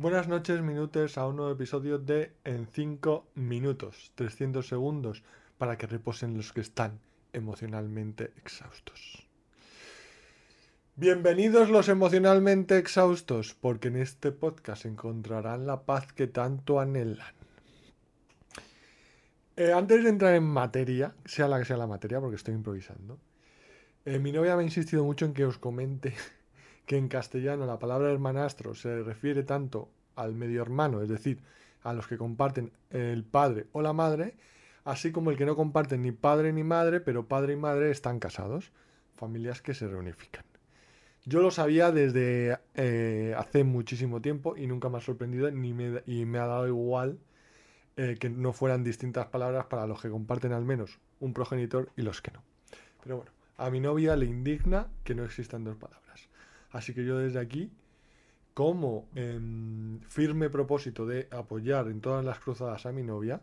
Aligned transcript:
Buenas 0.00 0.28
noches, 0.28 0.62
minutos, 0.62 1.18
a 1.18 1.26
un 1.26 1.36
nuevo 1.36 1.52
episodio 1.52 1.98
de 1.98 2.32
En 2.42 2.66
5 2.66 3.26
minutos, 3.34 4.12
300 4.14 4.66
segundos, 4.66 5.22
para 5.58 5.76
que 5.76 5.86
reposen 5.86 6.38
los 6.38 6.54
que 6.54 6.62
están 6.62 6.98
emocionalmente 7.34 8.32
exhaustos. 8.38 9.28
Bienvenidos 10.96 11.68
los 11.68 11.90
emocionalmente 11.90 12.78
exhaustos, 12.78 13.54
porque 13.60 13.88
en 13.88 13.96
este 13.96 14.32
podcast 14.32 14.86
encontrarán 14.86 15.66
la 15.66 15.82
paz 15.82 16.14
que 16.14 16.26
tanto 16.26 16.80
anhelan. 16.80 17.34
Eh, 19.54 19.70
antes 19.70 20.02
de 20.02 20.08
entrar 20.08 20.34
en 20.34 20.44
materia, 20.44 21.14
sea 21.26 21.46
la 21.46 21.58
que 21.58 21.66
sea 21.66 21.76
la 21.76 21.86
materia, 21.86 22.20
porque 22.20 22.36
estoy 22.36 22.54
improvisando, 22.54 23.18
eh, 24.06 24.18
mi 24.18 24.32
novia 24.32 24.56
me 24.56 24.62
ha 24.62 24.64
insistido 24.64 25.04
mucho 25.04 25.26
en 25.26 25.34
que 25.34 25.44
os 25.44 25.58
comente 25.58 26.14
que 26.90 26.96
en 26.96 27.06
castellano 27.06 27.66
la 27.66 27.78
palabra 27.78 28.10
hermanastro 28.10 28.74
se 28.74 29.04
refiere 29.04 29.44
tanto 29.44 29.88
al 30.16 30.34
medio 30.34 30.60
hermano, 30.60 31.02
es 31.02 31.08
decir, 31.08 31.38
a 31.84 31.92
los 31.92 32.08
que 32.08 32.18
comparten 32.18 32.72
el 32.90 33.22
padre 33.22 33.68
o 33.70 33.80
la 33.80 33.92
madre, 33.92 34.34
así 34.82 35.12
como 35.12 35.30
el 35.30 35.36
que 35.36 35.46
no 35.46 35.54
comparten 35.54 36.02
ni 36.02 36.10
padre 36.10 36.52
ni 36.52 36.64
madre, 36.64 36.98
pero 36.98 37.28
padre 37.28 37.52
y 37.52 37.56
madre 37.56 37.92
están 37.92 38.18
casados, 38.18 38.72
familias 39.14 39.62
que 39.62 39.72
se 39.72 39.86
reunifican. 39.86 40.42
Yo 41.24 41.40
lo 41.42 41.52
sabía 41.52 41.92
desde 41.92 42.58
eh, 42.74 43.36
hace 43.38 43.62
muchísimo 43.62 44.20
tiempo 44.20 44.56
y 44.56 44.66
nunca 44.66 44.88
me 44.88 44.98
ha 44.98 45.00
sorprendido 45.00 45.48
ni 45.52 45.72
me, 45.72 46.02
y 46.06 46.24
me 46.24 46.38
ha 46.40 46.46
dado 46.48 46.66
igual 46.66 47.20
eh, 47.98 48.16
que 48.18 48.30
no 48.30 48.52
fueran 48.52 48.82
distintas 48.82 49.26
palabras 49.26 49.66
para 49.66 49.86
los 49.86 50.02
que 50.02 50.10
comparten 50.10 50.52
al 50.52 50.64
menos 50.64 50.98
un 51.20 51.34
progenitor 51.34 51.92
y 51.96 52.02
los 52.02 52.20
que 52.20 52.32
no. 52.32 52.42
Pero 53.00 53.18
bueno, 53.18 53.30
a 53.58 53.70
mi 53.70 53.78
novia 53.78 54.16
le 54.16 54.26
indigna 54.26 54.88
que 55.04 55.14
no 55.14 55.24
existan 55.24 55.62
dos 55.62 55.76
palabras. 55.76 56.09
Así 56.70 56.94
que 56.94 57.04
yo 57.04 57.18
desde 57.18 57.40
aquí, 57.40 57.70
como 58.54 59.08
em, 59.14 60.00
firme 60.08 60.50
propósito 60.50 61.06
de 61.06 61.28
apoyar 61.30 61.88
en 61.88 62.00
todas 62.00 62.24
las 62.24 62.38
cruzadas 62.38 62.86
a 62.86 62.92
mi 62.92 63.02
novia, 63.02 63.40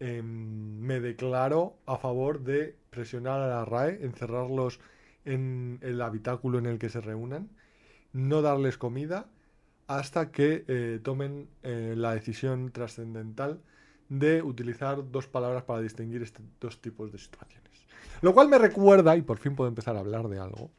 em, 0.00 0.78
me 0.80 1.00
declaro 1.00 1.76
a 1.86 1.96
favor 1.96 2.40
de 2.40 2.76
presionar 2.90 3.40
a 3.40 3.48
la 3.48 3.64
RAE, 3.64 4.04
encerrarlos 4.04 4.80
en 5.24 5.78
el 5.82 6.00
habitáculo 6.02 6.58
en 6.58 6.66
el 6.66 6.78
que 6.78 6.88
se 6.88 7.00
reúnan, 7.00 7.50
no 8.12 8.42
darles 8.42 8.78
comida 8.78 9.26
hasta 9.86 10.30
que 10.32 10.64
eh, 10.66 11.00
tomen 11.02 11.48
eh, 11.62 11.94
la 11.96 12.14
decisión 12.14 12.70
trascendental 12.72 13.60
de 14.08 14.42
utilizar 14.42 15.10
dos 15.10 15.26
palabras 15.26 15.64
para 15.64 15.80
distinguir 15.80 16.22
estos 16.22 16.44
dos 16.60 16.80
tipos 16.80 17.12
de 17.12 17.18
situaciones. 17.18 17.86
Lo 18.22 18.34
cual 18.34 18.48
me 18.48 18.58
recuerda, 18.58 19.16
y 19.16 19.22
por 19.22 19.38
fin 19.38 19.54
puedo 19.54 19.68
empezar 19.68 19.96
a 19.96 20.00
hablar 20.00 20.28
de 20.28 20.38
algo, 20.38 20.70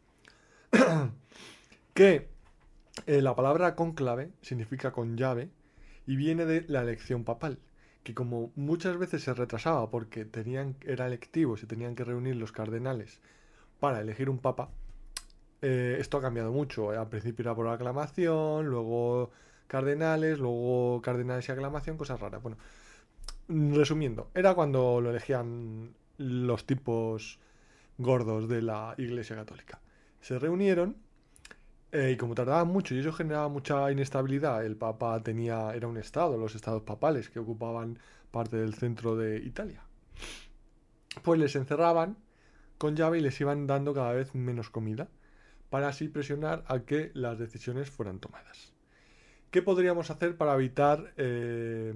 que 1.93 2.27
eh, 3.05 3.21
la 3.21 3.35
palabra 3.35 3.75
conclave 3.75 4.31
significa 4.41 4.91
con 4.91 5.17
llave 5.17 5.49
y 6.05 6.15
viene 6.15 6.45
de 6.45 6.65
la 6.67 6.81
elección 6.81 7.23
papal, 7.23 7.59
que 8.03 8.13
como 8.13 8.51
muchas 8.55 8.97
veces 8.97 9.23
se 9.23 9.33
retrasaba 9.33 9.89
porque 9.89 10.25
tenían, 10.25 10.75
era 10.81 11.07
electivo, 11.07 11.57
se 11.57 11.67
tenían 11.67 11.95
que 11.95 12.03
reunir 12.03 12.35
los 12.35 12.51
cardenales 12.51 13.19
para 13.79 14.01
elegir 14.01 14.29
un 14.29 14.39
papa, 14.39 14.69
eh, 15.61 15.97
esto 15.99 16.17
ha 16.17 16.21
cambiado 16.21 16.51
mucho. 16.51 16.91
Al 16.91 17.09
principio 17.09 17.43
era 17.43 17.55
por 17.55 17.67
aclamación, 17.67 18.67
luego 18.67 19.31
cardenales, 19.67 20.39
luego 20.39 21.01
cardenales 21.01 21.47
y 21.49 21.51
aclamación, 21.51 21.97
cosas 21.97 22.19
raras. 22.19 22.41
Bueno, 22.41 22.57
resumiendo, 23.47 24.29
era 24.35 24.53
cuando 24.55 25.01
lo 25.01 25.09
elegían 25.11 25.93
los 26.17 26.65
tipos 26.65 27.39
gordos 27.97 28.47
de 28.47 28.61
la 28.61 28.95
Iglesia 28.97 29.35
Católica. 29.35 29.79
Se 30.28 30.38
reunieron 30.38 30.97
eh, 31.94 32.11
y 32.11 32.17
como 32.17 32.36
tardaban 32.36 32.67
mucho 32.67 32.94
y 32.94 33.00
eso 33.00 33.14
generaba 33.14 33.47
mucha 33.47 33.89
inestabilidad, 33.89 34.66
el 34.66 34.75
Papa 34.75 35.23
tenía, 35.23 35.72
era 35.73 35.88
un 35.88 35.95
estado, 35.95 36.38
los 36.38 36.53
estados 36.53 36.81
papales 36.81 37.30
que 37.30 37.39
ocupaban 37.39 37.97
parte 38.30 38.58
del 38.58 38.73
centro 38.73 39.16
de 39.16 39.38
Italia. 39.38 39.86
Pues 41.23 41.39
les 41.39 41.56
encerraban 41.56 42.17
con 42.78 42.97
llave 42.97 43.19
y 43.19 43.22
les 43.22 43.40
iban 43.40 43.68
dando 43.68 43.94
cada 43.94 44.12
vez 44.12 44.35
menos 44.35 44.69
comida 44.69 45.07
para 45.69 45.88
así 45.88 46.09
presionar 46.09 46.66
a 46.68 46.81
que 46.81 47.09
las 47.13 47.40
decisiones 47.40 47.90
fueran 47.90 48.19
tomadas. 48.19 48.74
¿Qué 49.50 49.62
podríamos 49.62 50.12
hacer 50.12 50.35
para 50.35 50.56
evitar, 50.56 51.13
eh, 51.16 51.94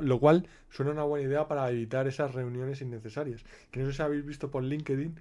lo 0.00 0.20
cual 0.20 0.46
suena 0.70 0.92
una 0.92 1.02
buena 1.02 1.26
idea 1.26 1.48
para 1.48 1.68
evitar 1.70 2.06
esas 2.06 2.34
reuniones 2.34 2.82
innecesarias? 2.82 3.44
Que 3.72 3.80
no 3.80 3.86
sé 3.86 3.94
si 3.94 4.02
habéis 4.02 4.24
visto 4.24 4.52
por 4.52 4.62
LinkedIn 4.62 5.18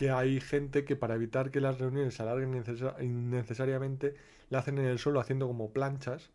que 0.00 0.10
hay 0.10 0.40
gente 0.40 0.86
que 0.86 0.96
para 0.96 1.14
evitar 1.14 1.50
que 1.50 1.60
las 1.60 1.78
reuniones 1.78 2.14
se 2.14 2.22
alarguen 2.22 2.64
innecesariamente, 3.00 4.14
la 4.48 4.60
hacen 4.60 4.78
en 4.78 4.86
el 4.86 4.98
suelo 4.98 5.20
haciendo 5.20 5.46
como 5.46 5.74
planchas, 5.74 6.30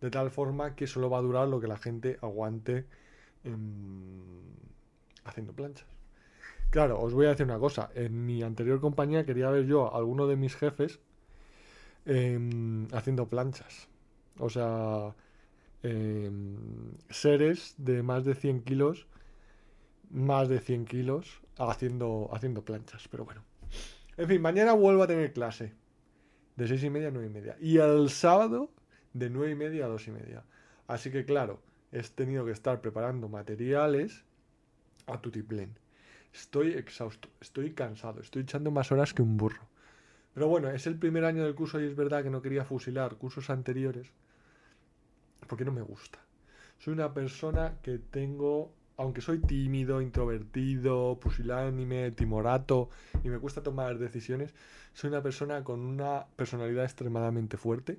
de 0.00 0.10
tal 0.10 0.30
forma 0.30 0.74
que 0.74 0.86
solo 0.86 1.10
va 1.10 1.18
a 1.18 1.20
durar 1.20 1.46
lo 1.46 1.60
que 1.60 1.66
la 1.66 1.76
gente 1.76 2.18
aguante 2.22 2.86
haciendo 5.24 5.52
planchas. 5.52 5.86
Claro, 6.70 6.98
os 6.98 7.12
voy 7.12 7.26
a 7.26 7.28
decir 7.28 7.44
una 7.44 7.58
cosa. 7.58 7.90
En 7.94 8.24
mi 8.24 8.42
anterior 8.42 8.80
compañía 8.80 9.26
quería 9.26 9.50
ver 9.50 9.66
yo 9.66 9.94
a 9.94 9.98
alguno 9.98 10.26
de 10.26 10.36
mis 10.36 10.56
jefes 10.56 10.98
em, 12.06 12.88
haciendo 12.94 13.28
planchas. 13.28 13.88
O 14.38 14.48
sea, 14.48 15.14
em, 15.82 16.92
seres 17.10 17.74
de 17.76 18.02
más 18.02 18.24
de 18.24 18.34
100 18.34 18.62
kilos, 18.62 19.06
más 20.10 20.48
de 20.48 20.60
100 20.60 20.84
kilos, 20.86 21.40
haciendo, 21.58 22.30
haciendo 22.32 22.64
planchas. 22.64 23.08
Pero 23.08 23.24
bueno. 23.24 23.42
En 24.16 24.28
fin, 24.28 24.40
mañana 24.40 24.72
vuelvo 24.72 25.02
a 25.02 25.06
tener 25.06 25.32
clase. 25.32 25.72
De 26.56 26.66
6 26.66 26.84
y 26.84 26.90
media 26.90 27.08
a 27.08 27.10
9 27.10 27.26
y 27.26 27.30
media. 27.30 27.56
Y 27.60 27.78
el 27.78 28.08
sábado 28.08 28.70
de 29.12 29.28
9 29.30 29.52
y 29.52 29.54
media 29.54 29.84
a 29.84 29.88
2 29.88 30.08
y 30.08 30.10
media. 30.10 30.44
Así 30.86 31.10
que 31.10 31.24
claro, 31.24 31.60
he 31.92 32.02
tenido 32.02 32.44
que 32.44 32.52
estar 32.52 32.80
preparando 32.80 33.28
materiales 33.28 34.24
a 35.06 35.20
tutiplén. 35.20 35.78
Estoy 36.32 36.72
exhausto, 36.72 37.28
estoy 37.40 37.72
cansado, 37.72 38.20
estoy 38.20 38.42
echando 38.42 38.70
más 38.70 38.92
horas 38.92 39.14
que 39.14 39.22
un 39.22 39.36
burro. 39.36 39.66
Pero 40.34 40.48
bueno, 40.48 40.68
es 40.70 40.86
el 40.86 40.98
primer 40.98 41.24
año 41.24 41.44
del 41.44 41.54
curso 41.54 41.80
y 41.80 41.86
es 41.86 41.96
verdad 41.96 42.22
que 42.22 42.30
no 42.30 42.42
quería 42.42 42.64
fusilar 42.64 43.16
cursos 43.16 43.48
anteriores 43.48 44.12
porque 45.46 45.64
no 45.64 45.72
me 45.72 45.82
gusta. 45.82 46.18
Soy 46.78 46.92
una 46.92 47.14
persona 47.14 47.78
que 47.82 47.98
tengo, 47.98 48.72
aunque 48.96 49.20
soy 49.20 49.38
tímido, 49.40 50.00
introvertido, 50.00 51.18
pusilánime, 51.20 52.10
timorato 52.12 52.88
y 53.22 53.28
me 53.28 53.38
cuesta 53.38 53.62
tomar 53.62 53.98
decisiones, 53.98 54.54
soy 54.94 55.08
una 55.08 55.22
persona 55.22 55.62
con 55.64 55.80
una 55.80 56.26
personalidad 56.36 56.84
extremadamente 56.84 57.56
fuerte, 57.56 57.98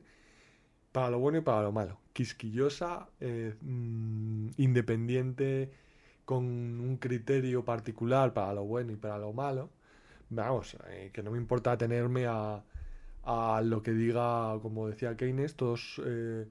para 0.92 1.12
lo 1.12 1.20
bueno 1.20 1.38
y 1.40 1.42
para 1.42 1.62
lo 1.62 1.72
malo. 1.72 2.00
Quisquillosa, 2.14 3.10
eh, 3.20 3.56
mm, 3.62 4.50
independiente, 4.58 5.72
con 6.26 6.46
un 6.46 6.98
criterio 6.98 7.64
particular 7.64 8.34
para 8.34 8.54
lo 8.54 8.66
bueno 8.66 8.92
y 8.94 8.96
para 8.96 9.18
lo 9.18 9.34
malo. 9.34 9.70
Vamos, 10.30 10.78
eh, 10.90 11.12
que 11.14 11.24
no 11.24 11.32
me 11.32 11.38
importa 11.38 11.78
tenerme 11.78 12.26
a, 12.28 12.64
a 13.24 13.62
lo 13.64 13.84
que 13.84 13.92
diga, 13.92 14.60
como 14.62 14.88
decía 14.88 15.16
Keynes, 15.18 15.56
todos... 15.56 16.02
Eh, 16.06 16.48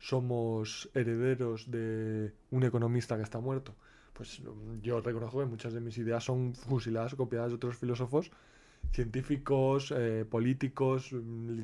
somos 0.00 0.90
herederos 0.94 1.70
de 1.70 2.32
un 2.50 2.64
economista 2.64 3.16
que 3.16 3.22
está 3.22 3.38
muerto. 3.38 3.76
Pues 4.14 4.42
yo 4.82 5.00
reconozco 5.00 5.38
que 5.38 5.46
muchas 5.46 5.72
de 5.72 5.80
mis 5.80 5.96
ideas 5.98 6.24
son 6.24 6.54
fusiladas, 6.54 7.14
copiadas 7.14 7.50
de 7.50 7.56
otros 7.56 7.76
filósofos, 7.76 8.30
científicos, 8.92 9.94
eh, 9.96 10.24
políticos, 10.28 11.12
mm, 11.12 11.60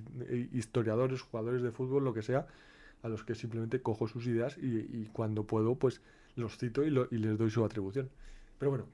historiadores, 0.53 1.23
jugadores 1.23 1.63
de 1.63 1.73
fútbol, 1.73 2.05
lo 2.05 2.15
que 2.15 2.23
sea, 2.23 2.47
a 3.03 3.09
los 3.09 3.25
que 3.25 3.35
simplemente 3.35 3.81
cojo 3.83 4.07
sus 4.07 4.27
ideas 4.27 4.57
y, 4.59 5.07
cuando 5.13 5.45
puedo, 5.45 5.75
pues 5.75 6.01
los 6.37 6.57
cito 6.59 6.85
y, 6.85 6.91
les 6.91 7.39
doy 7.39 7.51
su 7.51 7.65
atribución. 7.65 8.11
Pero 8.59 8.71
bueno, 8.71 8.87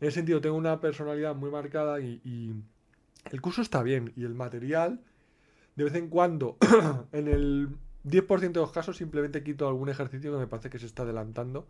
en 0.00 0.08
ese 0.08 0.16
sentido 0.16 0.40
tengo 0.40 0.56
una 0.56 0.80
personalidad 0.80 1.34
muy 1.34 1.50
marcada 1.50 2.00
y 2.00 2.54
el 3.30 3.40
curso 3.40 3.62
está 3.62 3.82
bien 3.82 4.12
y 4.16 4.24
el 4.24 4.34
material, 4.34 5.00
de 5.76 5.84
vez 5.84 5.94
en 5.94 6.08
cuando, 6.08 6.56
en 7.12 7.28
el 7.28 7.68
10% 8.06 8.52
de 8.52 8.60
los 8.60 8.72
casos 8.72 8.96
simplemente 8.96 9.42
quito 9.42 9.66
algún 9.66 9.88
ejercicio 9.88 10.32
que 10.32 10.38
me 10.38 10.46
parece 10.46 10.70
que 10.70 10.78
se 10.78 10.86
está 10.86 11.02
adelantando 11.02 11.66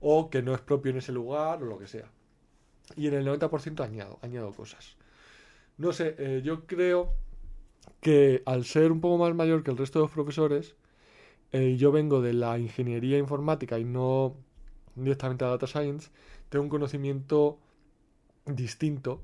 o 0.00 0.30
que 0.30 0.42
no 0.42 0.52
es 0.52 0.60
propio 0.60 0.90
en 0.90 0.98
ese 0.98 1.12
lugar 1.12 1.62
o 1.62 1.66
lo 1.66 1.78
que 1.78 1.86
sea. 1.86 2.10
Y 2.96 3.06
en 3.06 3.14
el 3.14 3.26
90% 3.26 3.84
añado, 3.84 4.18
añado 4.22 4.52
cosas. 4.52 4.96
No 5.78 5.92
sé, 5.92 6.16
eh, 6.18 6.42
yo 6.44 6.66
creo 6.66 7.14
que 8.00 8.42
al 8.46 8.64
ser 8.64 8.90
un 8.90 9.00
poco 9.00 9.18
más 9.18 9.34
mayor 9.34 9.62
que 9.62 9.70
el 9.70 9.78
resto 9.78 10.00
de 10.00 10.04
los 10.04 10.10
profesores, 10.10 10.74
eh, 11.52 11.76
yo 11.76 11.92
vengo 11.92 12.20
de 12.20 12.32
la 12.32 12.58
ingeniería 12.58 13.18
informática 13.18 13.78
y 13.78 13.84
no 13.84 14.34
directamente 14.96 15.44
a 15.44 15.48
data 15.48 15.66
science, 15.66 16.10
tengo 16.48 16.64
un 16.64 16.68
conocimiento 16.68 17.58
distinto 18.44 19.22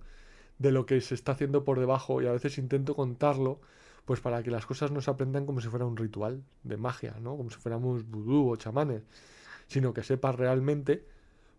de 0.59 0.73
lo 0.73 0.87
que 0.87 1.01
se 1.01 1.15
está 1.15 1.33
haciendo 1.33 1.65
por 1.65 1.81
debajo 1.81 2.23
y 2.23 2.27
a 2.27 2.33
veces 2.33 2.57
intento 2.59 2.95
contarlo 2.95 3.61
pues 4.09 4.21
para 4.21 4.43
que 4.43 4.51
las 4.51 4.65
cosas 4.65 4.91
no 4.91 5.03
se 5.03 5.11
aprendan 5.11 5.45
como 5.45 5.61
si 5.61 5.69
fuera 5.69 5.85
un 5.85 5.95
ritual 5.95 6.43
de 6.63 6.79
magia, 6.79 7.17
¿no? 7.21 7.37
Como 7.37 7.51
si 7.51 7.59
fuéramos 7.59 8.09
vudú 8.09 8.49
o 8.49 8.57
chamanes, 8.57 9.03
sino 9.67 9.93
que 9.93 10.03
sepas 10.03 10.35
realmente 10.35 11.05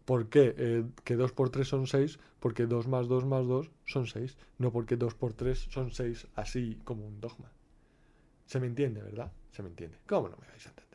por 0.04 0.30
qué 0.30 0.56
eh, 0.58 0.84
que 1.04 1.16
2 1.16 1.32
por 1.32 1.52
3 1.52 1.68
son 1.68 1.86
6, 1.86 2.18
porque 2.40 2.66
2 2.66 2.88
más 2.88 3.08
2 3.08 3.24
más 3.26 3.46
2 3.46 3.70
son 3.86 4.08
6, 4.08 4.36
no 4.58 4.72
porque 4.72 4.98
2 4.98 5.14
por 5.14 5.34
3 5.34 5.68
son 5.70 5.92
6 5.92 6.26
así 6.34 6.80
como 6.86 7.06
un 7.06 7.22
dogma. 7.22 7.52
Se 8.48 8.60
me 8.60 8.66
entiende, 8.66 9.04
¿verdad? 9.04 9.32
Se 9.52 9.62
me 9.62 9.70
entiende. 9.70 10.00
¿Cómo 10.08 10.28
no 10.28 10.38
me 10.38 10.48
vais 10.48 10.66
a 10.66 10.70
entender? 10.70 10.89